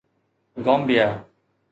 گامبيا 0.65 1.05